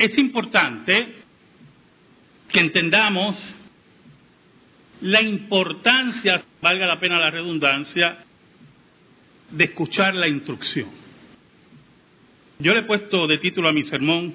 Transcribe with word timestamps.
es 0.00 0.16
importante 0.16 1.08
que 2.50 2.60
entendamos 2.60 3.36
la 5.02 5.20
importancia, 5.20 6.42
valga 6.62 6.86
la 6.86 6.98
pena 6.98 7.18
la 7.18 7.30
redundancia, 7.30 8.24
de 9.50 9.64
escuchar 9.64 10.14
la 10.14 10.26
instrucción. 10.26 10.88
Yo 12.58 12.72
le 12.72 12.80
he 12.80 12.84
puesto 12.84 13.26
de 13.26 13.36
título 13.38 13.68
a 13.68 13.74
mi 13.74 13.82
sermón 13.82 14.32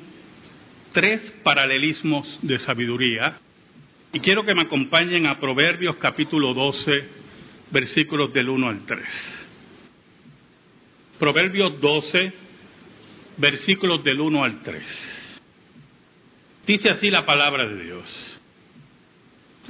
tres 0.92 1.20
paralelismos 1.42 2.38
de 2.44 2.60
sabiduría 2.60 3.40
y 4.14 4.20
quiero 4.20 4.46
que 4.46 4.54
me 4.54 4.62
acompañen 4.62 5.26
a 5.26 5.40
Proverbios 5.40 5.96
capítulo 5.96 6.54
12, 6.54 6.92
versículos 7.72 8.32
del 8.32 8.50
1 8.50 8.70
al 8.70 8.86
3. 8.86 9.04
Proverbios 11.18 11.82
12, 11.82 12.34
versículos 13.38 14.04
del 14.04 14.22
1 14.22 14.44
al 14.44 14.62
3. 14.62 15.15
Dice 16.66 16.90
así 16.90 17.10
la 17.10 17.26
palabra 17.26 17.68
de 17.68 17.84
Dios. 17.84 18.42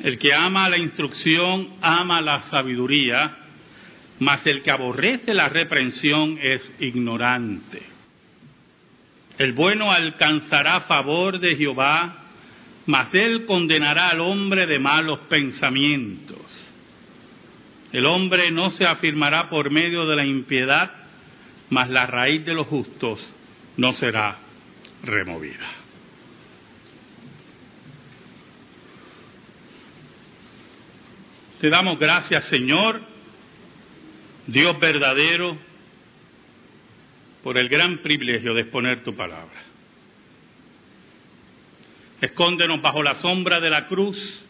El 0.04 0.18
que 0.18 0.34
ama 0.34 0.70
la 0.70 0.78
instrucción 0.78 1.76
ama 1.82 2.22
la 2.22 2.42
sabiduría, 2.44 3.38
mas 4.20 4.46
el 4.48 4.62
que 4.62 4.72
aborrece 4.72 5.34
la 5.34 5.50
reprensión 5.50 6.38
es 6.42 6.72
ignorante. 6.80 7.82
El 9.38 9.54
bueno 9.54 9.92
alcanzará 9.92 10.82
favor 10.82 11.40
de 11.40 11.56
Jehová, 11.58 12.24
mas 12.86 13.14
él 13.14 13.46
condenará 13.46 14.10
al 14.10 14.22
hombre 14.22 14.66
de 14.66 14.80
malos 14.80 15.20
pensamientos. 15.28 16.38
El 17.92 18.06
hombre 18.06 18.52
no 18.52 18.72
se 18.72 18.86
afirmará 18.86 19.50
por 19.50 19.70
medio 19.70 20.06
de 20.06 20.16
la 20.16 20.26
impiedad, 20.26 20.92
mas 21.70 21.90
la 21.90 22.06
raíz 22.06 22.46
de 22.46 22.54
los 22.54 22.68
justos 22.68 23.22
no 23.78 23.92
será 23.94 24.38
removida. 25.04 25.85
Te 31.60 31.70
damos 31.70 31.98
gracias, 31.98 32.44
Señor, 32.46 33.02
Dios 34.46 34.78
verdadero, 34.80 35.58
por 37.44 37.58
el 37.58 37.70
gran 37.70 38.00
privilegio 38.00 38.54
de 38.54 38.62
exponer 38.62 39.04
tu 39.04 39.16
palabra. 39.16 39.64
Escóndenos 42.20 42.82
bajo 42.82 43.02
la 43.04 43.16
sombra 43.16 43.60
de 43.60 43.70
la 43.70 43.88
cruz 43.88 44.44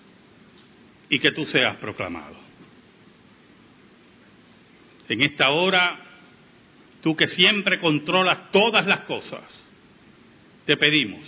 y 1.09 1.19
que 1.19 1.31
tú 1.31 1.45
seas 1.45 1.75
proclamado. 1.77 2.37
En 5.07 5.21
esta 5.21 5.51
hora, 5.51 5.99
tú 7.03 7.15
que 7.15 7.27
siempre 7.27 7.79
controlas 7.79 8.51
todas 8.51 8.87
las 8.87 9.01
cosas, 9.01 9.43
te 10.65 10.75
pedimos, 10.75 11.23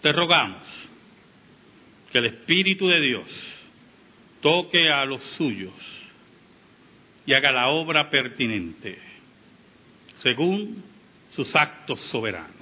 te 0.00 0.12
rogamos 0.12 0.62
que 2.12 2.18
el 2.18 2.26
Espíritu 2.26 2.86
de 2.86 3.00
Dios 3.00 3.55
toque 4.40 4.90
a 4.90 5.04
los 5.04 5.22
suyos 5.22 5.72
y 7.26 7.34
haga 7.34 7.52
la 7.52 7.68
obra 7.68 8.08
pertinente, 8.08 8.98
según 10.22 10.82
sus 11.30 11.54
actos 11.54 12.00
soberanos. 12.00 12.54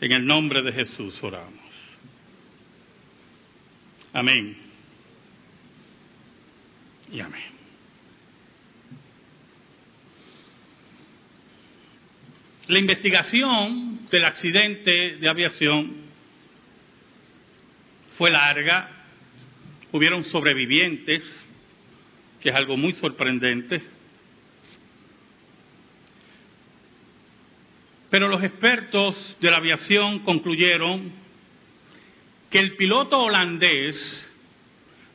En 0.00 0.12
el 0.12 0.26
nombre 0.26 0.62
de 0.62 0.72
Jesús 0.72 1.22
oramos. 1.22 1.64
Amén. 4.12 4.56
Y 7.10 7.20
amén. 7.20 7.56
La 12.66 12.80
investigación 12.80 14.08
del 14.10 14.24
accidente 14.24 15.16
de 15.18 15.28
aviación 15.28 15.94
fue 18.18 18.30
larga 18.30 18.95
hubieron 19.92 20.24
sobrevivientes, 20.24 21.24
que 22.40 22.50
es 22.50 22.54
algo 22.54 22.76
muy 22.76 22.92
sorprendente. 22.94 23.82
Pero 28.10 28.28
los 28.28 28.42
expertos 28.42 29.36
de 29.40 29.50
la 29.50 29.58
aviación 29.58 30.20
concluyeron 30.20 31.12
que 32.50 32.58
el 32.58 32.76
piloto 32.76 33.18
holandés 33.18 33.96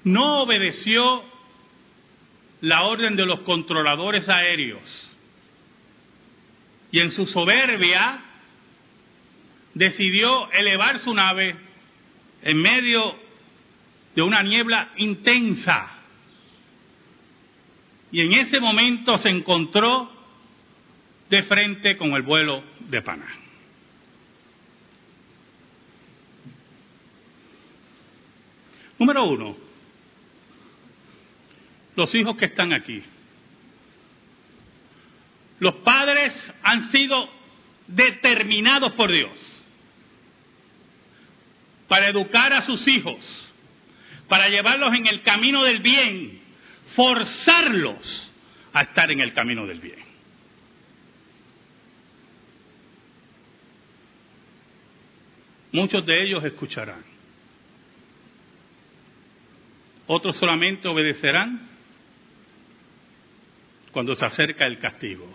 no 0.04 0.42
obedeció 0.42 1.24
la 2.62 2.84
orden 2.84 3.16
de 3.16 3.26
los 3.26 3.40
controladores 3.42 4.28
aéreos 4.30 4.82
y 6.92 7.00
en 7.00 7.12
su 7.12 7.26
soberbia 7.26 8.22
decidió 9.74 10.52
elevar 10.52 11.00
su 11.00 11.14
nave 11.14 11.56
en 12.44 12.62
medio 12.62 13.16
de 14.16 14.22
una 14.22 14.44
niebla 14.44 14.92
intensa. 14.98 15.90
Y 18.12 18.22
en 18.22 18.34
ese 18.34 18.60
momento 18.60 19.18
se 19.18 19.30
encontró 19.30 20.12
de 21.30 21.44
frente 21.44 21.98
con 21.98 22.12
el 22.14 22.24
vuelo 22.24 22.64
de 22.80 23.02
Panamá. 23.02 23.32
Número 29.00 29.24
uno, 29.24 29.58
los 31.96 32.14
hijos 32.14 32.38
que 32.38 32.46
están 32.46 32.74
aquí. 32.74 33.02
Los 35.60 35.76
padres 35.76 36.54
han 36.64 36.92
sido 36.92 37.30
determinados 37.88 38.94
por 38.94 39.12
Dios 39.12 39.64
para 41.88 42.08
educar 42.08 42.54
a 42.54 42.62
sus 42.62 42.88
hijos 42.88 43.51
para 44.32 44.48
llevarlos 44.48 44.94
en 44.94 45.08
el 45.08 45.24
camino 45.24 45.62
del 45.66 45.80
bien, 45.80 46.40
forzarlos 46.96 48.32
a 48.72 48.84
estar 48.84 49.12
en 49.12 49.20
el 49.20 49.34
camino 49.34 49.68
del 49.68 49.82
bien. 49.82 50.00
Muchos 55.74 56.06
de 56.06 56.24
ellos 56.24 56.46
escucharán. 56.46 57.04
Otros 60.08 60.38
solamente 60.38 60.88
obedecerán 60.88 61.68
cuando 63.92 64.16
se 64.16 64.24
acerca 64.24 64.66
el 64.66 64.80
castigo. 64.80 65.28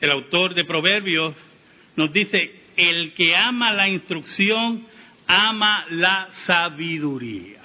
El 0.00 0.12
autor 0.12 0.54
de 0.54 0.64
Proverbios 0.64 1.34
nos 1.96 2.12
dice, 2.12 2.59
el 2.80 3.12
que 3.12 3.36
ama 3.36 3.72
la 3.72 3.88
instrucción 3.88 4.86
ama 5.26 5.86
la 5.90 6.28
sabiduría. 6.46 7.60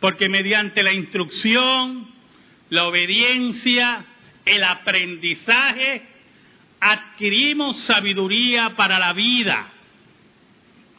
Porque 0.00 0.28
mediante 0.28 0.82
la 0.82 0.92
instrucción, 0.92 2.08
la 2.70 2.86
obediencia, 2.86 4.04
el 4.44 4.62
aprendizaje, 4.62 6.02
adquirimos 6.80 7.80
sabiduría 7.80 8.76
para 8.76 8.98
la 8.98 9.12
vida. 9.12 9.72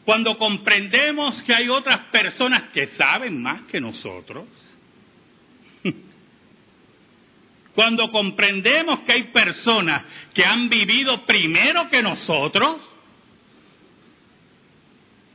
Cuando 0.04 0.38
comprendemos 0.38 1.42
que 1.42 1.54
hay 1.54 1.68
otras 1.68 1.98
personas 2.10 2.64
que 2.74 2.86
saben 2.88 3.42
más 3.42 3.62
que 3.62 3.80
nosotros, 3.80 4.46
Cuando 7.78 8.10
comprendemos 8.10 8.98
que 9.06 9.12
hay 9.12 9.22
personas 9.28 10.02
que 10.34 10.44
han 10.44 10.68
vivido 10.68 11.24
primero 11.24 11.88
que 11.88 12.02
nosotros, 12.02 12.78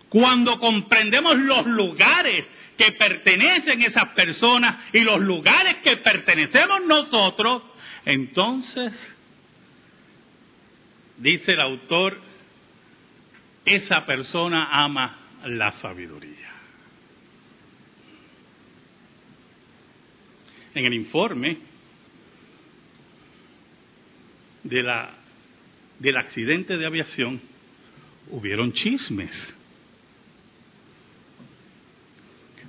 cuando 0.10 0.60
comprendemos 0.60 1.38
los 1.38 1.66
lugares 1.68 2.46
que 2.78 2.92
pertenecen 2.92 3.82
esas 3.84 4.10
personas 4.10 4.76
y 4.92 5.06
los 5.06 5.22
lugares 5.22 5.78
que 5.86 5.96
pertenecemos 5.96 6.84
nosotros, 6.86 7.64
entonces, 8.04 8.92
dice 11.20 11.54
el 11.54 11.62
autor, 11.62 12.20
esa 13.64 14.06
persona 14.06 14.68
ama 14.70 15.18
la 15.46 15.72
sabiduría. 15.80 16.52
En 20.76 20.84
el 20.84 20.94
informe 20.94 21.72
de 24.64 24.84
la, 24.84 25.12
del 26.00 26.18
accidente 26.18 26.78
de 26.78 26.86
aviación, 26.86 27.42
hubieron 28.32 28.74
chismes. 28.74 29.54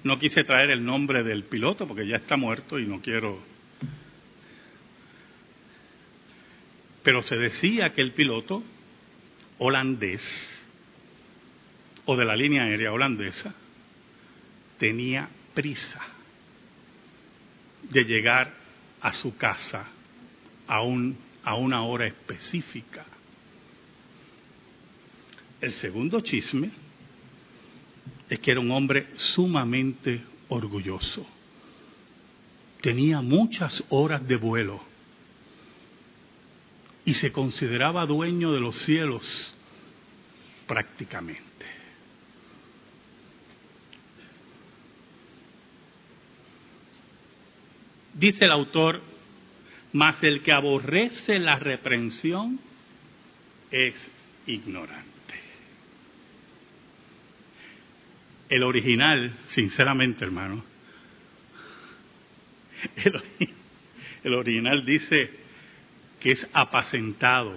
No 0.03 0.19
quise 0.19 0.45
traer 0.45 0.71
el 0.71 0.85
nombre 0.85 1.23
del 1.23 1.45
piloto 1.45 1.87
porque 1.87 2.07
ya 2.07 2.17
está 2.17 2.37
muerto 2.37 2.79
y 2.79 2.87
no 2.87 3.01
quiero... 3.01 3.43
Pero 7.03 7.23
se 7.23 7.37
decía 7.37 7.93
que 7.93 8.03
el 8.03 8.13
piloto 8.13 8.63
holandés 9.59 10.23
o 12.07 12.17
de 12.17 12.25
la 12.25 12.37
línea 12.37 12.65
aérea 12.65 12.93
holandesa 12.93 13.55
tenía 14.79 15.29
prisa 15.55 16.01
de 17.91 18.05
llegar 18.05 18.53
a 19.01 19.13
su 19.13 19.37
casa 19.37 19.87
a, 20.67 20.83
a 21.45 21.55
una 21.55 21.83
hora 21.83 22.07
específica. 22.07 23.05
El 25.61 25.73
segundo 25.73 26.21
chisme 26.21 26.71
es 28.29 28.39
que 28.39 28.51
era 28.51 28.61
un 28.61 28.71
hombre 28.71 29.09
sumamente 29.17 30.23
orgulloso. 30.49 31.27
Tenía 32.81 33.21
muchas 33.21 33.83
horas 33.89 34.27
de 34.27 34.37
vuelo 34.37 34.81
y 37.05 37.15
se 37.15 37.33
consideraba 37.33 38.07
dueño 38.07 38.53
de 38.53 38.61
los 38.61 38.77
cielos 38.77 39.55
prácticamente. 40.67 41.45
Dice 48.15 48.45
el 48.45 48.53
autor, 48.53 49.03
mas 49.95 50.21
el 50.25 50.43
que 50.43 50.51
aborrece 50.51 51.39
la 51.39 51.57
reprensión 51.57 52.59
es 53.71 53.95
ignorante. 54.45 55.13
El 58.49 58.65
original, 58.65 59.33
sinceramente 59.47 60.25
hermano, 60.25 60.65
el, 64.25 64.35
original 64.35 64.85
dice 64.85 65.31
que 66.19 66.33
es 66.33 66.49
apacentado, 66.53 67.57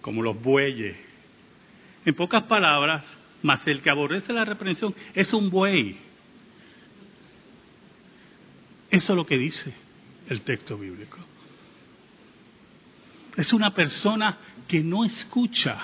como 0.00 0.22
los 0.22 0.40
bueyes. 0.40 0.96
En 2.04 2.14
pocas 2.14 2.44
palabras, 2.44 3.04
mas 3.42 3.66
el 3.66 3.82
que 3.82 3.90
aborrece 3.90 4.32
la 4.32 4.44
reprensión 4.44 4.94
es 5.14 5.32
un 5.32 5.50
buey. 5.50 6.09
Eso 8.90 9.12
es 9.12 9.16
lo 9.16 9.24
que 9.24 9.38
dice 9.38 9.72
el 10.28 10.42
texto 10.42 10.76
bíblico. 10.76 11.18
Es 13.36 13.52
una 13.52 13.72
persona 13.72 14.38
que 14.66 14.80
no 14.80 15.04
escucha. 15.04 15.78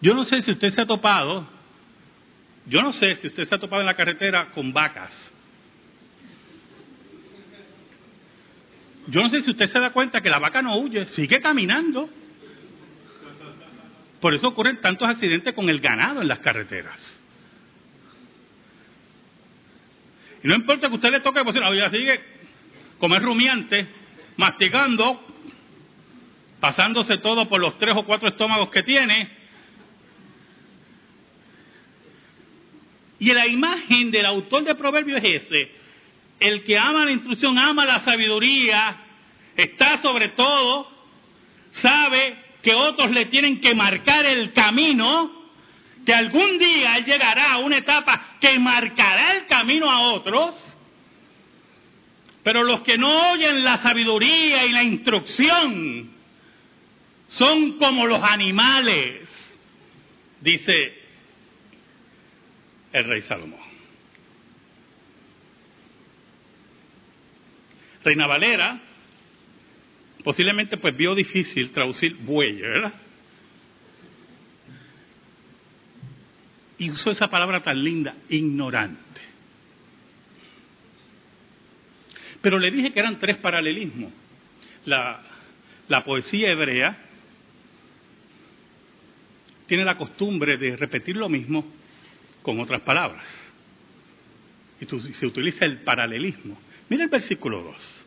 Yo 0.00 0.14
no 0.14 0.24
sé 0.24 0.42
si 0.42 0.50
usted 0.50 0.72
se 0.74 0.82
ha 0.82 0.86
topado, 0.86 1.46
yo 2.66 2.82
no 2.82 2.92
sé 2.92 3.14
si 3.16 3.26
usted 3.26 3.48
se 3.48 3.54
ha 3.54 3.58
topado 3.58 3.80
en 3.80 3.86
la 3.86 3.96
carretera 3.96 4.50
con 4.52 4.72
vacas. 4.72 5.10
Yo 9.08 9.20
no 9.20 9.30
sé 9.30 9.42
si 9.42 9.50
usted 9.50 9.66
se 9.66 9.80
da 9.80 9.90
cuenta 9.90 10.20
que 10.20 10.30
la 10.30 10.38
vaca 10.38 10.62
no 10.62 10.78
huye, 10.78 11.06
sigue 11.06 11.40
caminando. 11.40 12.08
Por 14.20 14.34
eso 14.34 14.48
ocurren 14.48 14.80
tantos 14.80 15.08
accidentes 15.08 15.54
con 15.54 15.68
el 15.68 15.80
ganado 15.80 16.22
en 16.22 16.28
las 16.28 16.38
carreteras. 16.38 17.21
Y 20.42 20.48
no 20.48 20.54
importa 20.54 20.88
que 20.88 20.94
usted 20.94 21.10
le 21.10 21.20
toque, 21.20 21.42
pues 21.44 21.56
la 21.56 21.90
sigue 21.90 22.20
como 22.98 23.16
es 23.16 23.22
rumiante, 23.22 23.86
masticando, 24.36 25.20
pasándose 26.60 27.18
todo 27.18 27.48
por 27.48 27.60
los 27.60 27.76
tres 27.76 27.96
o 27.96 28.04
cuatro 28.04 28.28
estómagos 28.28 28.70
que 28.70 28.84
tiene. 28.84 29.28
Y 33.18 33.32
la 33.32 33.48
imagen 33.48 34.12
del 34.12 34.26
autor 34.26 34.64
de 34.64 34.76
Proverbios 34.76 35.20
es 35.22 35.42
ese. 35.42 35.72
El 36.38 36.62
que 36.64 36.78
ama 36.78 37.04
la 37.04 37.10
instrucción, 37.10 37.58
ama 37.58 37.84
la 37.84 38.00
sabiduría, 38.00 38.96
está 39.56 40.00
sobre 40.00 40.28
todo, 40.28 40.88
sabe 41.72 42.36
que 42.62 42.74
otros 42.74 43.10
le 43.10 43.26
tienen 43.26 43.60
que 43.60 43.74
marcar 43.74 44.26
el 44.26 44.52
camino 44.52 45.41
que 46.04 46.12
algún 46.12 46.58
día 46.58 46.96
él 46.96 47.04
llegará 47.04 47.52
a 47.52 47.58
una 47.58 47.78
etapa 47.78 48.36
que 48.40 48.58
marcará 48.58 49.36
el 49.36 49.46
camino 49.46 49.90
a 49.90 50.12
otros, 50.12 50.54
pero 52.42 52.64
los 52.64 52.82
que 52.82 52.98
no 52.98 53.32
oyen 53.32 53.62
la 53.62 53.78
sabiduría 53.78 54.66
y 54.66 54.72
la 54.72 54.82
instrucción 54.82 56.10
son 57.28 57.78
como 57.78 58.06
los 58.06 58.22
animales, 58.22 59.28
dice 60.40 60.98
el 62.92 63.04
rey 63.04 63.22
Salomón. 63.22 63.60
Reina 68.04 68.26
Valera 68.26 68.80
posiblemente 70.24 70.76
pues 70.76 70.96
vio 70.96 71.14
difícil 71.14 71.72
traducir 71.72 72.16
buey, 72.16 72.60
¿verdad? 72.60 72.92
Y 76.82 76.90
usó 76.90 77.10
esa 77.10 77.28
palabra 77.28 77.62
tan 77.62 77.82
linda, 77.82 78.12
ignorante. 78.28 79.20
Pero 82.40 82.58
le 82.58 82.72
dije 82.72 82.92
que 82.92 82.98
eran 82.98 83.20
tres 83.20 83.36
paralelismos. 83.36 84.12
La, 84.86 85.22
la 85.86 86.02
poesía 86.02 86.50
hebrea 86.50 86.98
tiene 89.68 89.84
la 89.84 89.96
costumbre 89.96 90.56
de 90.58 90.76
repetir 90.76 91.16
lo 91.16 91.28
mismo 91.28 91.64
con 92.42 92.58
otras 92.58 92.80
palabras. 92.80 93.24
Y 94.80 94.86
se 94.86 95.24
utiliza 95.24 95.64
el 95.64 95.82
paralelismo. 95.82 96.58
Mira 96.88 97.04
el 97.04 97.10
versículo 97.10 97.62
2. 97.62 98.06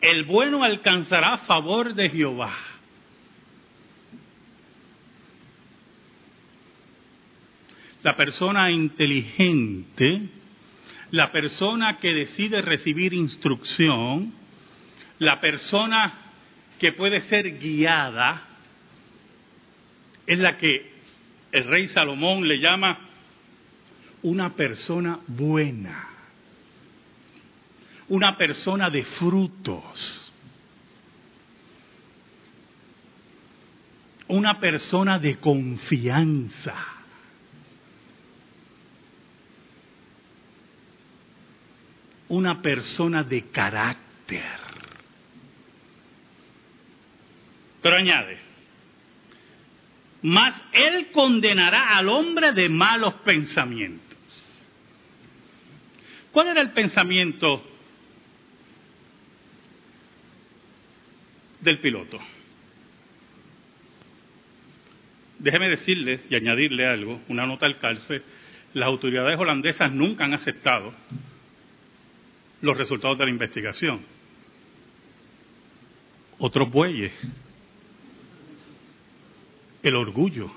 El 0.00 0.24
bueno 0.24 0.64
alcanzará 0.64 1.38
favor 1.38 1.94
de 1.94 2.10
Jehová 2.10 2.71
la 8.02 8.16
persona 8.16 8.70
inteligente, 8.70 10.28
la 11.12 11.30
persona 11.30 11.98
que 11.98 12.12
decide 12.12 12.60
recibir 12.60 13.14
instrucción, 13.14 14.32
la 15.18 15.40
persona 15.40 16.12
que 16.78 16.92
puede 16.92 17.20
ser 17.20 17.58
guiada, 17.58 18.48
es 20.26 20.38
la 20.38 20.56
que 20.56 20.90
el 21.52 21.64
rey 21.64 21.88
Salomón 21.88 22.46
le 22.48 22.58
llama 22.58 22.98
una 24.22 24.54
persona 24.54 25.20
buena, 25.28 26.08
una 28.08 28.36
persona 28.36 28.90
de 28.90 29.04
frutos, 29.04 30.32
una 34.28 34.58
persona 34.58 35.18
de 35.18 35.36
confianza 35.36 36.91
una 42.32 42.62
persona 42.62 43.22
de 43.22 43.42
carácter. 43.50 44.42
Pero 47.82 47.96
añade, 47.96 48.38
mas 50.22 50.54
él 50.72 51.10
condenará 51.12 51.98
al 51.98 52.08
hombre 52.08 52.52
de 52.52 52.70
malos 52.70 53.12
pensamientos. 53.16 54.16
¿Cuál 56.32 56.48
era 56.48 56.62
el 56.62 56.70
pensamiento 56.70 57.62
del 61.60 61.80
piloto? 61.80 62.18
Déjeme 65.38 65.68
decirle 65.68 66.20
y 66.30 66.34
añadirle 66.34 66.86
algo, 66.86 67.20
una 67.28 67.44
nota 67.44 67.66
al 67.66 67.78
calce, 67.78 68.22
las 68.72 68.86
autoridades 68.86 69.38
holandesas 69.38 69.92
nunca 69.92 70.24
han 70.24 70.32
aceptado 70.32 70.94
los 72.62 72.78
resultados 72.78 73.18
de 73.18 73.24
la 73.24 73.30
investigación. 73.30 74.00
Otros 76.38 76.70
bueyes. 76.70 77.12
El 79.82 79.96
orgullo. 79.96 80.50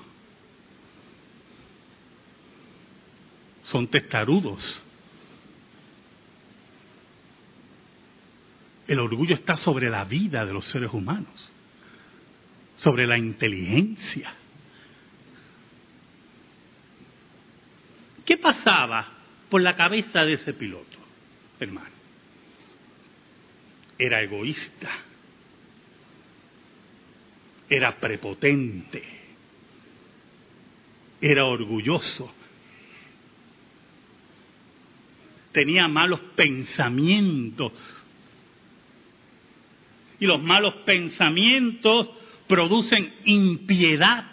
Son 3.64 3.88
testarudos. 3.88 4.82
El 8.86 9.00
orgullo 9.00 9.34
está 9.34 9.56
sobre 9.56 9.90
la 9.90 10.04
vida 10.04 10.46
de 10.46 10.52
los 10.52 10.64
seres 10.66 10.92
humanos, 10.92 11.50
sobre 12.76 13.04
la 13.04 13.18
inteligencia. 13.18 14.32
¿Qué 18.24 18.36
pasaba 18.36 19.08
por 19.50 19.60
la 19.60 19.74
cabeza 19.74 20.20
de 20.20 20.34
ese 20.34 20.52
piloto, 20.52 20.98
hermano? 21.58 21.95
Era 23.98 24.22
egoísta, 24.22 24.90
era 27.68 27.98
prepotente, 27.98 29.02
era 31.20 31.44
orgulloso, 31.46 32.32
tenía 35.52 35.88
malos 35.88 36.20
pensamientos. 36.34 37.72
Y 40.20 40.26
los 40.26 40.42
malos 40.42 40.74
pensamientos 40.84 42.10
producen 42.46 43.14
impiedad. 43.24 44.26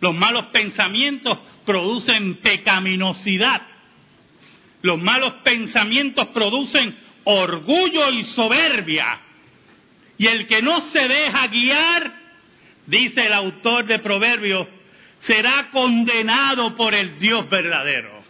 Los 0.00 0.14
malos 0.14 0.46
pensamientos 0.46 1.38
producen 1.64 2.36
pecaminosidad. 2.36 3.62
Los 4.82 5.02
malos 5.02 5.32
pensamientos 5.42 6.28
producen 6.28 6.96
orgullo 7.26 8.10
y 8.12 8.24
soberbia. 8.24 9.20
Y 10.16 10.26
el 10.26 10.46
que 10.46 10.62
no 10.62 10.80
se 10.80 11.06
deja 11.08 11.46
guiar, 11.48 12.12
dice 12.86 13.26
el 13.26 13.32
autor 13.32 13.84
de 13.84 13.98
Proverbios, 13.98 14.66
será 15.20 15.70
condenado 15.70 16.74
por 16.76 16.94
el 16.94 17.18
Dios 17.18 17.50
verdadero. 17.50 18.22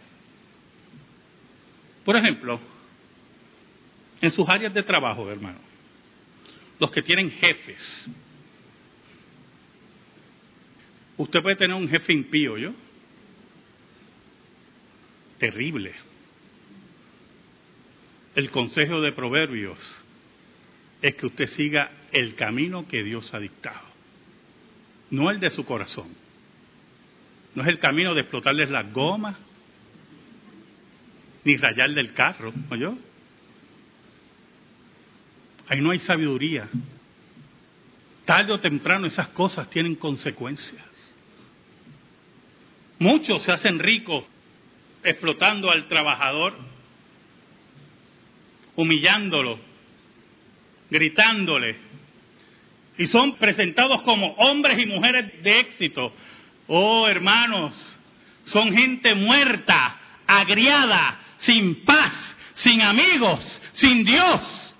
Por 2.04 2.16
ejemplo, 2.16 2.58
en 4.20 4.30
sus 4.30 4.48
áreas 4.48 4.72
de 4.72 4.82
trabajo, 4.82 5.30
hermano, 5.30 5.58
los 6.78 6.90
que 6.90 7.02
tienen 7.02 7.30
jefes. 7.30 8.06
Usted 11.18 11.42
puede 11.42 11.56
tener 11.56 11.76
un 11.76 11.88
jefe 11.88 12.12
impío, 12.12 12.56
¿yo? 12.56 12.72
Terrible. 15.38 16.05
El 18.36 18.50
consejo 18.50 19.00
de 19.00 19.12
Proverbios 19.12 19.78
es 21.00 21.14
que 21.14 21.26
usted 21.26 21.48
siga 21.48 21.90
el 22.12 22.34
camino 22.34 22.86
que 22.86 23.02
Dios 23.02 23.32
ha 23.32 23.38
dictado, 23.38 23.86
no 25.10 25.30
el 25.30 25.40
de 25.40 25.50
su 25.50 25.64
corazón. 25.64 26.08
No 27.54 27.62
es 27.62 27.68
el 27.68 27.78
camino 27.78 28.12
de 28.12 28.20
explotarles 28.20 28.68
las 28.68 28.92
gomas, 28.92 29.36
ni 31.44 31.56
rayarle 31.56 32.02
el 32.02 32.12
carro, 32.12 32.52
¿no 32.68 32.76
yo? 32.76 32.98
Ahí 35.68 35.80
no 35.80 35.90
hay 35.90 36.00
sabiduría. 36.00 36.68
Tarde 38.26 38.52
o 38.52 38.60
temprano 38.60 39.06
esas 39.06 39.28
cosas 39.28 39.70
tienen 39.70 39.94
consecuencias. 39.94 40.84
Muchos 42.98 43.42
se 43.42 43.52
hacen 43.52 43.78
ricos 43.78 44.24
explotando 45.02 45.70
al 45.70 45.86
trabajador, 45.86 46.75
humillándolo, 48.76 49.58
gritándole, 50.90 51.76
y 52.98 53.06
son 53.06 53.36
presentados 53.36 54.02
como 54.02 54.32
hombres 54.34 54.78
y 54.78 54.86
mujeres 54.86 55.42
de 55.42 55.60
éxito. 55.60 56.12
Oh, 56.66 57.06
hermanos, 57.08 57.98
son 58.44 58.72
gente 58.72 59.14
muerta, 59.14 59.98
agriada, 60.26 61.20
sin 61.38 61.84
paz, 61.84 62.36
sin 62.54 62.80
amigos, 62.80 63.62
sin 63.72 64.04
Dios. 64.04 64.74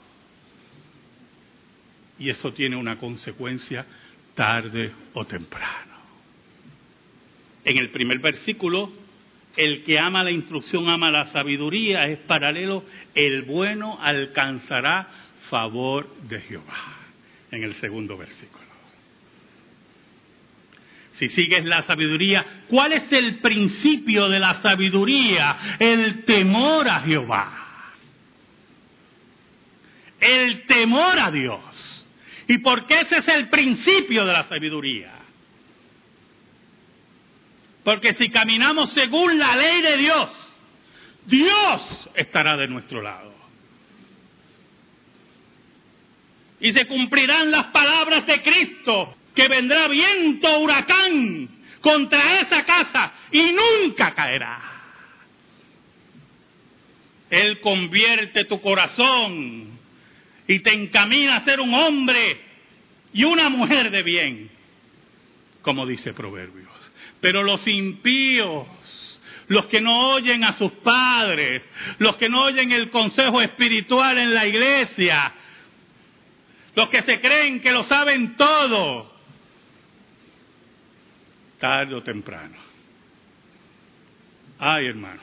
Y 2.18 2.30
eso 2.30 2.52
tiene 2.52 2.76
una 2.76 2.96
consecuencia 2.98 3.84
tarde 4.34 4.92
o 5.12 5.24
temprano. 5.26 5.96
En 7.64 7.76
el 7.76 7.90
primer 7.90 8.20
versículo, 8.20 8.90
el 9.56 9.82
que 9.82 9.98
ama 9.98 10.22
la 10.22 10.30
instrucción 10.30 10.88
ama 10.88 11.10
la 11.10 11.26
sabiduría, 11.26 12.06
es 12.06 12.18
paralelo, 12.20 12.84
el 13.14 13.42
bueno 13.42 13.98
alcanzará 14.00 15.08
favor 15.48 16.14
de 16.28 16.40
Jehová. 16.40 16.94
En 17.50 17.64
el 17.64 17.74
segundo 17.74 18.16
versículo. 18.16 18.66
Si 21.12 21.28
sigues 21.30 21.64
la 21.64 21.82
sabiduría, 21.84 22.44
¿cuál 22.68 22.92
es 22.92 23.10
el 23.10 23.38
principio 23.38 24.28
de 24.28 24.38
la 24.38 24.60
sabiduría? 24.60 25.76
El 25.78 26.24
temor 26.24 26.88
a 26.88 27.00
Jehová. 27.00 27.92
El 30.20 30.66
temor 30.66 31.18
a 31.18 31.30
Dios. 31.30 32.06
¿Y 32.48 32.58
por 32.58 32.86
qué 32.86 33.00
ese 33.00 33.18
es 33.18 33.28
el 33.28 33.48
principio 33.48 34.26
de 34.26 34.32
la 34.32 34.44
sabiduría? 34.44 35.15
Porque 37.86 38.14
si 38.14 38.30
caminamos 38.30 38.92
según 38.94 39.38
la 39.38 39.54
ley 39.54 39.80
de 39.80 39.96
Dios, 39.98 40.28
Dios 41.24 42.10
estará 42.16 42.56
de 42.56 42.66
nuestro 42.66 43.00
lado. 43.00 43.32
Y 46.58 46.72
se 46.72 46.88
cumplirán 46.88 47.52
las 47.52 47.66
palabras 47.66 48.26
de 48.26 48.42
Cristo, 48.42 49.16
que 49.36 49.46
vendrá 49.46 49.86
viento 49.86 50.58
huracán 50.58 51.48
contra 51.80 52.40
esa 52.40 52.64
casa 52.64 53.12
y 53.30 53.52
nunca 53.52 54.12
caerá. 54.16 54.58
Él 57.30 57.60
convierte 57.60 58.46
tu 58.46 58.60
corazón 58.60 59.78
y 60.48 60.58
te 60.58 60.72
encamina 60.74 61.36
a 61.36 61.44
ser 61.44 61.60
un 61.60 61.72
hombre 61.72 62.40
y 63.12 63.22
una 63.22 63.48
mujer 63.48 63.92
de 63.92 64.02
bien, 64.02 64.50
como 65.62 65.86
dice 65.86 66.12
Proverbios. 66.12 66.85
Pero 67.26 67.42
los 67.42 67.66
impíos, 67.66 68.68
los 69.48 69.66
que 69.66 69.80
no 69.80 70.10
oyen 70.10 70.44
a 70.44 70.52
sus 70.52 70.70
padres, 70.70 71.60
los 71.98 72.14
que 72.14 72.28
no 72.28 72.44
oyen 72.44 72.70
el 72.70 72.88
consejo 72.88 73.42
espiritual 73.42 74.16
en 74.16 74.32
la 74.32 74.46
iglesia, 74.46 75.32
los 76.76 76.88
que 76.88 77.02
se 77.02 77.20
creen 77.20 77.60
que 77.60 77.72
lo 77.72 77.82
saben 77.82 78.36
todo, 78.36 79.12
tarde 81.58 81.96
o 81.96 82.02
temprano. 82.04 82.54
Ay, 84.60 84.86
hermano, 84.86 85.20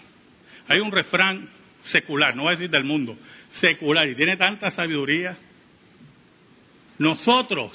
hay 0.67 0.81
un 0.81 0.91
refrán 0.91 1.49
secular, 1.83 2.35
no 2.35 2.41
voy 2.41 2.49
a 2.49 2.55
decir 2.57 2.69
del 2.69 2.83
mundo, 2.83 3.17
secular, 3.61 4.09
y 4.09 4.15
tiene 4.15 4.35
tanta 4.35 4.71
sabiduría. 4.71 5.37
Nosotros, 6.97 7.71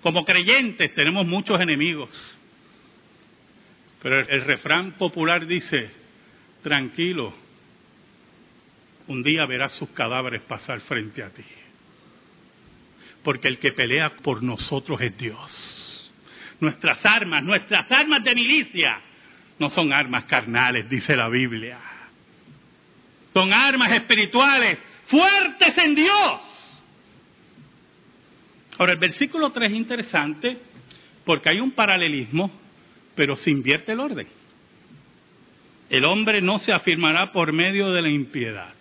como 0.00 0.24
creyentes, 0.24 0.94
tenemos 0.94 1.26
muchos 1.26 1.60
enemigos. 1.60 2.08
Pero 4.02 4.20
el, 4.20 4.44
refrán 4.44 4.92
popular 4.92 5.46
dice, 5.46 5.90
tranquilo, 6.62 7.32
un 9.06 9.22
día 9.22 9.46
verás 9.46 9.72
sus 9.72 9.90
cadáveres 9.90 10.42
pasar 10.42 10.80
frente 10.80 11.22
a 11.22 11.30
ti. 11.30 11.44
Porque 13.22 13.48
el 13.48 13.58
que 13.58 13.72
pelea 13.72 14.10
por 14.22 14.42
nosotros 14.42 15.00
es 15.00 15.16
Dios. 15.16 16.12
Nuestras 16.60 17.04
armas, 17.04 17.42
nuestras 17.42 17.90
armas 17.90 18.22
de 18.22 18.34
milicia, 18.34 19.00
no 19.58 19.68
son 19.68 19.92
armas 19.92 20.24
carnales, 20.24 20.88
dice 20.88 21.16
la 21.16 21.28
Biblia. 21.28 21.78
Son 23.32 23.52
armas 23.52 23.92
espirituales, 23.92 24.78
fuertes 25.06 25.76
en 25.78 25.94
Dios. 25.94 26.40
Ahora, 28.78 28.92
el 28.92 28.98
versículo 28.98 29.50
3 29.50 29.70
es 29.70 29.76
interesante 29.76 30.58
porque 31.24 31.48
hay 31.48 31.60
un 31.60 31.72
paralelismo 31.72 32.65
pero 33.16 33.34
se 33.34 33.50
invierte 33.50 33.92
el 33.92 34.00
orden. 34.00 34.28
El 35.88 36.04
hombre 36.04 36.40
no 36.42 36.58
se 36.58 36.72
afirmará 36.72 37.32
por 37.32 37.52
medio 37.52 37.90
de 37.90 38.02
la 38.02 38.10
impiedad. 38.10 38.74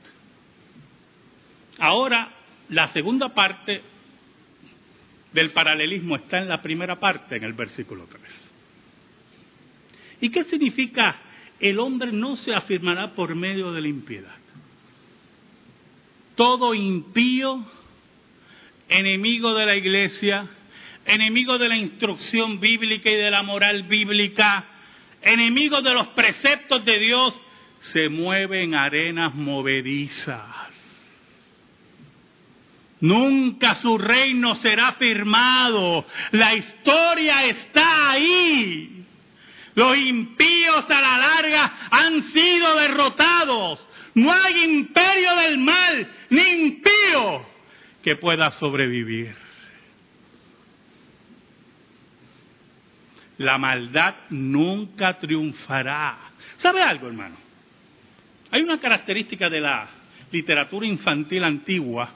Ahora, 1.79 2.31
la 2.69 2.87
segunda 2.89 3.33
parte 3.33 3.81
del 5.33 5.51
paralelismo 5.51 6.15
está 6.15 6.39
en 6.39 6.49
la 6.49 6.61
primera 6.61 6.95
parte, 6.97 7.37
en 7.37 7.43
el 7.43 7.53
versículo 7.53 8.07
3. 8.09 8.21
¿Y 10.21 10.29
qué 10.29 10.43
significa 10.45 11.21
el 11.59 11.79
hombre 11.79 12.11
no 12.11 12.35
se 12.37 12.53
afirmará 12.53 13.13
por 13.13 13.35
medio 13.35 13.71
de 13.71 13.81
la 13.81 13.87
impiedad? 13.87 14.35
Todo 16.35 16.73
impío, 16.73 17.65
enemigo 18.89 19.53
de 19.53 19.65
la 19.65 19.75
iglesia, 19.75 20.49
enemigo 21.05 21.57
de 21.57 21.69
la 21.69 21.77
instrucción 21.77 22.59
bíblica 22.59 23.09
y 23.09 23.15
de 23.15 23.31
la 23.31 23.43
moral 23.43 23.83
bíblica, 23.83 24.65
enemigo 25.21 25.81
de 25.81 25.93
los 25.93 26.07
preceptos 26.07 26.83
de 26.83 26.99
Dios, 26.99 27.33
se 27.93 28.09
mueve 28.09 28.63
en 28.63 28.75
arenas 28.75 29.35
movedizas. 29.35 30.65
Nunca 33.01 33.75
su 33.75 33.97
reino 33.97 34.55
será 34.55 34.93
firmado. 34.93 36.05
La 36.31 36.55
historia 36.55 37.45
está 37.45 38.11
ahí. 38.11 39.03
Los 39.75 39.97
impíos 39.97 40.89
a 40.89 41.01
la 41.01 41.17
larga 41.17 41.73
han 41.91 42.23
sido 42.31 42.75
derrotados. 42.77 43.85
No 44.15 44.31
hay 44.31 44.63
imperio 44.63 45.35
del 45.35 45.57
mal 45.57 46.07
ni 46.29 46.41
impío 46.41 47.45
que 48.01 48.15
pueda 48.15 48.49
sobrevivir. 48.51 49.44
La 53.37 53.57
maldad 53.57 54.15
nunca 54.29 55.17
triunfará. 55.17 56.17
¿Sabe 56.57 56.81
algo, 56.81 57.07
hermano? 57.07 57.35
Hay 58.51 58.61
una 58.61 58.79
característica 58.79 59.49
de 59.49 59.59
la 59.59 59.87
literatura 60.31 60.85
infantil 60.85 61.43
antigua 61.43 62.09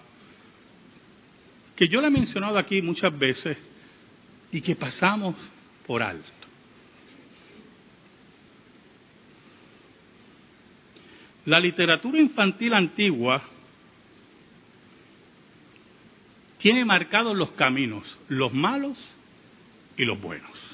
que 1.76 1.88
yo 1.88 2.02
le 2.02 2.08
he 2.08 2.12
mencionado 2.12 2.58
aquí 2.58 2.82
muchas 2.82 3.18
veces 3.18 3.58
y 4.52 4.62
que 4.62 4.76
pasamos 4.76 5.36
por 5.86 6.04
alto. 6.04 6.32
La 11.46 11.60
literatura 11.60 12.20
infantil 12.20 12.74
antigua 12.74 13.42
tiene 16.58 16.84
marcados 16.84 17.36
los 17.36 17.52
caminos, 17.52 18.04
los 18.28 18.54
malos 18.54 18.98
y 19.98 20.04
los 20.04 20.20
buenos 20.22 20.69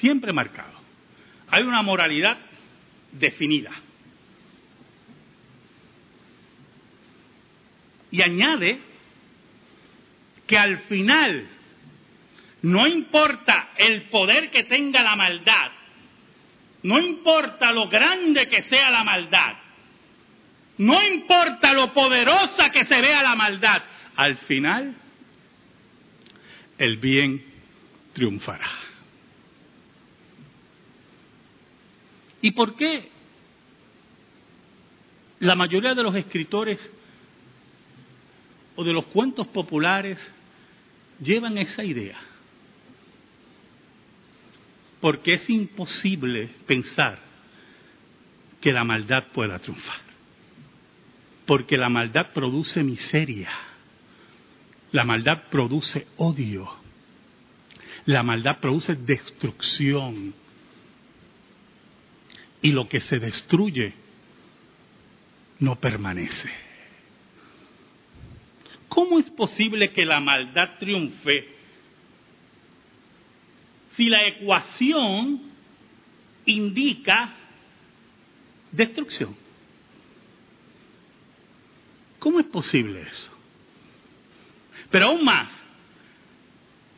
siempre 0.00 0.32
marcado. 0.32 0.78
Hay 1.50 1.62
una 1.62 1.82
moralidad 1.82 2.38
definida. 3.12 3.72
Y 8.10 8.22
añade 8.22 8.78
que 10.46 10.58
al 10.58 10.78
final 10.80 11.46
no 12.62 12.86
importa 12.86 13.70
el 13.76 14.02
poder 14.04 14.50
que 14.50 14.64
tenga 14.64 15.02
la 15.02 15.14
maldad, 15.14 15.70
no 16.82 16.98
importa 16.98 17.70
lo 17.72 17.88
grande 17.88 18.48
que 18.48 18.62
sea 18.62 18.90
la 18.90 19.04
maldad, 19.04 19.56
no 20.78 21.06
importa 21.06 21.72
lo 21.72 21.92
poderosa 21.92 22.70
que 22.70 22.86
se 22.86 23.00
vea 23.00 23.22
la 23.22 23.34
maldad, 23.34 23.82
al 24.16 24.36
final 24.38 24.96
el 26.78 26.96
bien 26.96 27.44
triunfará. 28.14 28.87
¿Y 32.40 32.52
por 32.52 32.76
qué 32.76 33.10
la 35.40 35.54
mayoría 35.54 35.94
de 35.94 36.02
los 36.02 36.14
escritores 36.14 36.78
o 38.76 38.84
de 38.84 38.92
los 38.92 39.06
cuentos 39.06 39.46
populares 39.48 40.32
llevan 41.20 41.58
esa 41.58 41.84
idea? 41.84 42.18
Porque 45.00 45.34
es 45.34 45.50
imposible 45.50 46.48
pensar 46.66 47.18
que 48.60 48.72
la 48.72 48.84
maldad 48.84 49.28
pueda 49.32 49.58
triunfar. 49.58 50.00
Porque 51.46 51.76
la 51.76 51.88
maldad 51.88 52.32
produce 52.34 52.82
miseria. 52.82 53.50
La 54.92 55.04
maldad 55.04 55.44
produce 55.50 56.06
odio. 56.16 56.68
La 58.06 58.22
maldad 58.22 58.58
produce 58.58 58.94
destrucción. 58.94 60.34
Y 62.62 62.72
lo 62.72 62.88
que 62.88 63.00
se 63.00 63.18
destruye 63.18 63.92
no 65.60 65.76
permanece. 65.76 66.50
¿Cómo 68.88 69.18
es 69.18 69.30
posible 69.30 69.92
que 69.92 70.04
la 70.04 70.20
maldad 70.20 70.78
triunfe 70.78 71.58
si 73.94 74.08
la 74.08 74.24
ecuación 74.26 75.42
indica 76.46 77.34
destrucción? 78.70 79.36
¿Cómo 82.18 82.40
es 82.40 82.46
posible 82.46 83.02
eso? 83.02 83.32
Pero 84.90 85.06
aún 85.06 85.24
más, 85.24 85.48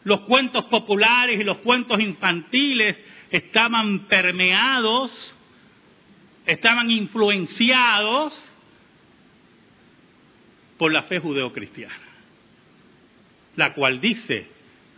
los 0.05 0.21
cuentos 0.21 0.67
populares 0.67 1.41
y 1.41 1.45
los 1.45 1.59
cuentos 1.59 2.01
infantiles 2.01 2.97
estaban 3.31 4.01
permeados, 4.01 5.37
estaban 6.51 6.91
influenciados 6.91 8.53
por 10.77 10.93
la 10.93 11.03
fe 11.03 11.21
judeocristiana, 11.21 11.95
la 13.57 13.73
cual 13.73 14.01
dice, 14.01 14.47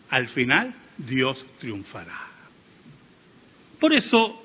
al 0.08 0.28
final 0.28 0.74
Dios 0.96 1.44
triunfará. 1.58 2.28
Por 3.78 3.92
eso 3.92 4.42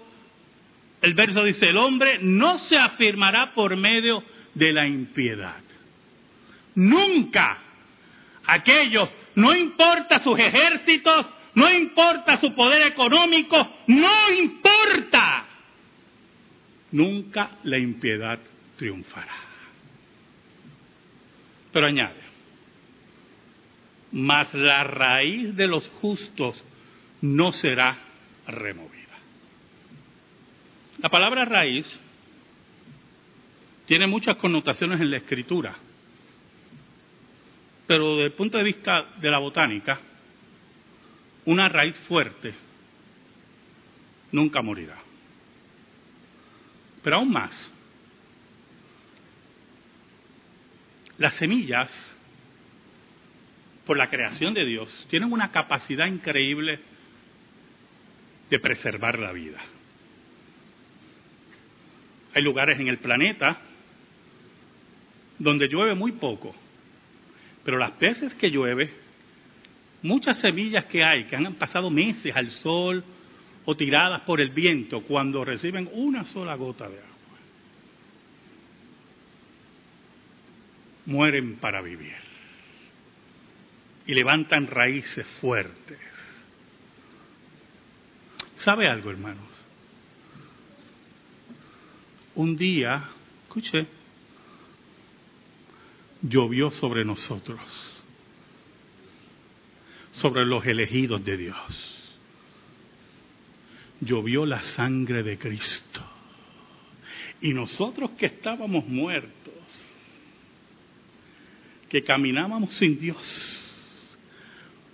el 1.01 1.13
verso 1.13 1.43
dice, 1.43 1.67
el 1.67 1.77
hombre 1.77 2.19
no 2.21 2.57
se 2.57 2.77
afirmará 2.77 3.53
por 3.53 3.77
medio 3.77 4.23
de 4.53 4.73
la 4.73 4.85
impiedad. 4.85 5.61
Nunca 6.75 7.57
aquellos, 8.47 9.09
no 9.35 9.55
importa 9.55 10.19
sus 10.19 10.37
ejércitos, 10.39 11.25
no 11.53 11.71
importa 11.71 12.37
su 12.39 12.53
poder 12.53 12.85
económico, 12.87 13.55
no 13.87 14.31
importa. 14.33 15.16
Nunca 16.91 17.57
la 17.63 17.77
impiedad 17.77 18.39
triunfará. 18.77 19.35
Pero 21.71 21.85
añade, 21.85 22.21
mas 24.11 24.53
la 24.53 24.83
raíz 24.83 25.55
de 25.55 25.67
los 25.67 25.87
justos 25.89 26.63
no 27.21 27.51
será 27.51 27.97
removida. 28.47 28.97
La 30.99 31.09
palabra 31.09 31.45
raíz 31.45 31.85
tiene 33.85 34.07
muchas 34.07 34.37
connotaciones 34.37 34.99
en 34.99 35.11
la 35.11 35.17
escritura. 35.17 35.75
Pero 37.85 38.15
desde 38.15 38.25
el 38.25 38.33
punto 38.33 38.57
de 38.57 38.63
vista 38.65 39.13
de 39.19 39.31
la 39.31 39.39
botánica, 39.39 39.99
una 41.45 41.69
raíz 41.69 41.97
fuerte 41.99 42.53
nunca 44.31 44.61
morirá. 44.61 45.06
Pero 47.07 47.19
aún 47.19 47.31
más, 47.31 47.51
las 51.17 51.37
semillas, 51.37 51.89
por 53.85 53.97
la 53.97 54.09
creación 54.09 54.53
de 54.53 54.65
Dios, 54.65 55.07
tienen 55.09 55.31
una 55.31 55.49
capacidad 55.49 56.05
increíble 56.05 56.81
de 58.49 58.59
preservar 58.59 59.17
la 59.19 59.31
vida. 59.31 59.57
Hay 62.33 62.43
lugares 62.43 62.77
en 62.77 62.89
el 62.89 62.97
planeta 62.97 63.57
donde 65.39 65.69
llueve 65.69 65.95
muy 65.95 66.11
poco 66.11 66.53
pero 67.63 67.77
las 67.77 67.97
veces 67.97 68.33
que 68.35 68.51
llueve, 68.51 68.89
muchas 70.01 70.39
semillas 70.41 70.83
que 70.85 71.05
hay, 71.05 71.23
que 71.23 71.37
han 71.37 71.53
pasado 71.55 71.89
meses 71.89 72.35
al 72.35 72.51
sol 72.51 73.01
o 73.69 73.75
tiradas 73.75 74.21
por 74.21 74.39
el 74.39 74.51
viento, 74.51 75.01
cuando 75.01 75.43
reciben 75.43 75.89
una 75.91 76.23
sola 76.23 76.55
gota 76.55 76.87
de 76.87 76.99
agua, 76.99 77.37
mueren 81.05 81.57
para 81.57 81.81
vivir 81.81 82.15
y 84.05 84.13
levantan 84.13 84.67
raíces 84.67 85.27
fuertes. 85.41 85.99
¿Sabe 88.55 88.87
algo, 88.87 89.11
hermanos? 89.11 89.65
Un 92.35 92.55
día, 92.55 93.03
escuche, 93.43 93.85
llovió 96.21 96.71
sobre 96.71 97.03
nosotros, 97.03 97.59
sobre 100.13 100.45
los 100.45 100.65
elegidos 100.65 101.25
de 101.25 101.35
Dios. 101.35 101.96
Llovió 104.01 104.45
la 104.45 104.59
sangre 104.59 105.23
de 105.23 105.37
Cristo. 105.37 106.03
Y 107.41 107.53
nosotros 107.53 108.11
que 108.11 108.27
estábamos 108.27 108.87
muertos, 108.87 109.53
que 111.89 112.03
caminábamos 112.03 112.71
sin 112.71 112.99
Dios, 112.99 114.17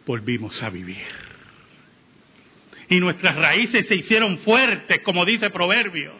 volvimos 0.05 0.61
a 0.61 0.69
vivir. 0.69 0.97
Y 2.89 2.99
nuestras 2.99 3.35
raíces 3.35 3.87
se 3.87 3.95
hicieron 3.95 4.37
fuertes, 4.39 4.99
como 5.01 5.25
dice 5.25 5.49
Proverbios. 5.49 6.13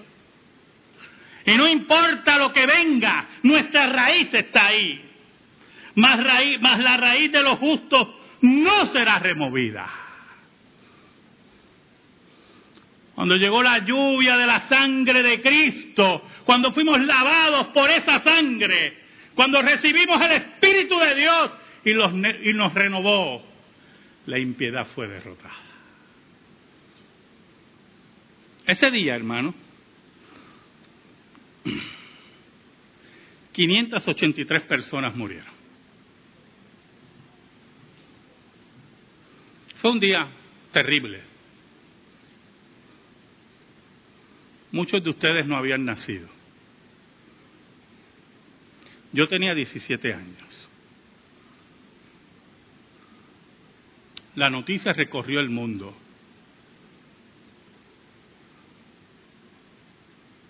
Y 1.46 1.56
no 1.56 1.68
importa 1.68 2.38
lo 2.38 2.54
que 2.54 2.66
venga, 2.66 3.28
nuestra 3.44 3.88
raíz 3.88 4.34
está 4.34 4.68
ahí. 4.68 5.10
Más, 5.96 6.20
la 6.80 6.98
raíz 6.98 7.32
de 7.32 7.44
los 7.44 7.60
justos 7.60 8.08
no 8.42 8.88
será 8.88 9.20
removida. 9.20 9.88
Cuando 13.16 13.36
llegó 13.36 13.62
la 13.62 13.80
lluvia 13.80 14.38
de 14.38 14.46
la 14.48 14.62
sangre 14.68 15.22
de 15.22 15.42
Cristo, 15.42 16.24
cuando 16.46 16.72
fuimos 16.72 17.00
lavados 17.00 17.68
por 17.68 17.90
esa 17.90 18.24
sangre, 18.24 18.98
cuando 19.36 19.62
recibimos 19.62 20.20
el 20.22 20.32
Espíritu 20.32 20.98
de 20.98 21.16
Dios 21.16 21.52
y, 21.86 22.54
nos 22.54 22.74
renovó, 22.74 23.46
la 24.26 24.40
impiedad 24.40 24.88
fue 24.96 25.08
derrotada. 25.08 25.54
Ese 28.66 28.90
día, 28.90 29.16
hermano, 29.16 29.54
583 33.52 34.62
personas 34.64 35.16
murieron. 35.16 35.54
Fue 39.82 39.92
un 39.92 40.00
día 40.00 40.28
terrible. 40.72 41.33
Muchos 44.74 45.04
de 45.04 45.12
ustedes 45.12 45.46
no 45.46 45.56
habían 45.56 45.86
nacido. 45.86 46.28
Yo 49.12 49.28
tenía 49.28 49.54
17 49.54 50.14
años. 50.16 50.68
La 54.34 54.50
noticia 54.50 54.92
recorrió 54.92 55.40
el 55.40 55.52
mundo. 55.52 55.96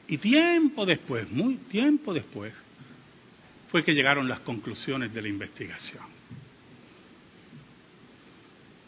Y 0.07 0.17
tiempo 0.19 0.86
después, 0.86 1.29
muy 1.29 1.55
tiempo 1.55 2.13
después, 2.13 2.53
fue 3.71 3.83
que 3.83 3.91
llegaron 3.91 4.29
las 4.29 4.39
conclusiones 4.39 5.13
de 5.13 5.21
la 5.21 5.27
investigación. 5.27 6.05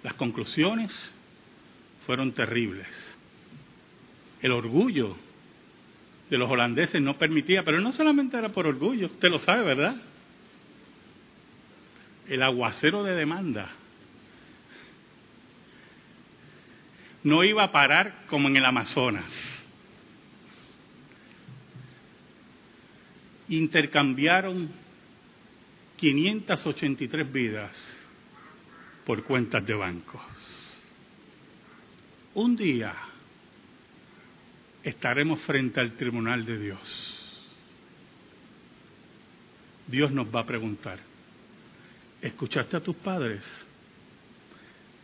Las 0.02 0.14
conclusiones 0.14 0.94
fueron 2.06 2.32
terribles. 2.32 2.88
El 4.46 4.52
orgullo 4.52 5.16
de 6.30 6.38
los 6.38 6.48
holandeses 6.48 7.02
no 7.02 7.18
permitía, 7.18 7.64
pero 7.64 7.82
no 7.82 7.92
solamente 7.92 8.38
era 8.38 8.50
por 8.50 8.68
orgullo, 8.68 9.08
usted 9.08 9.30
lo 9.30 9.40
sabe, 9.40 9.64
¿verdad? 9.64 9.96
el 12.28 12.42
aguacero 12.42 13.04
de 13.04 13.16
demanda 13.16 13.70
no 17.24 17.44
iba 17.44 17.64
a 17.64 17.72
parar 17.72 18.26
como 18.28 18.48
en 18.50 18.58
el 18.58 18.66
Amazonas. 18.66 19.32
Intercambiaron 23.50 24.70
583 25.98 27.32
vidas 27.32 27.72
por 29.06 29.24
cuentas 29.24 29.66
de 29.66 29.74
bancos. 29.74 30.22
Un 32.36 32.56
día 32.56 32.94
estaremos 34.86 35.42
frente 35.42 35.80
al 35.82 35.94
tribunal 35.94 36.46
de 36.46 36.60
Dios. 36.60 37.52
Dios 39.88 40.12
nos 40.12 40.34
va 40.34 40.42
a 40.42 40.46
preguntar, 40.46 41.00
¿escuchaste 42.22 42.78
a 42.78 42.80
tus 42.80 42.96
padres? 42.96 43.44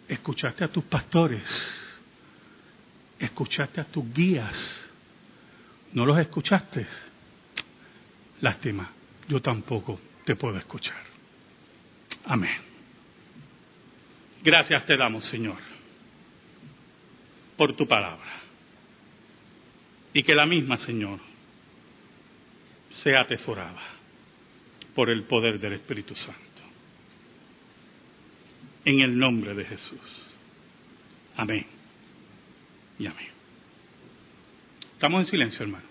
¿Escuchaste 0.08 0.64
a 0.64 0.68
tus 0.68 0.84
pastores? 0.84 1.44
¿Escuchaste 3.18 3.82
a 3.82 3.86
tus 3.86 4.14
guías? 4.14 4.90
¿No 5.94 6.06
los 6.06 6.18
escuchaste? 6.20 6.86
Lástima, 8.40 8.92
yo 9.28 9.42
tampoco 9.42 10.00
te 10.26 10.36
puedo 10.36 10.58
escuchar. 10.58 11.02
Amén. 12.26 12.56
Gracias 14.44 14.86
te 14.86 14.96
damos, 14.96 15.26
Señor, 15.26 15.58
por 17.58 17.76
tu 17.76 17.88
palabra. 17.88 18.51
Y 20.14 20.24
que 20.24 20.36
la 20.36 20.46
misma, 20.46 20.78
Señor, 20.78 21.20
sea 23.04 23.22
atesorada 23.22 23.82
por 24.94 25.10
el 25.10 25.24
poder 25.24 25.60
del 25.60 25.74
Espíritu 25.74 26.16
Santo. 26.16 26.40
En 28.84 29.00
el 29.00 29.18
nombre 29.18 29.54
de 29.54 29.66
Jesús. 29.66 30.00
Amén. 31.38 31.66
Y 33.00 33.06
amén. 33.06 33.28
Estamos 34.94 35.22
en 35.22 35.26
silencio, 35.28 35.64
hermano. 35.64 35.91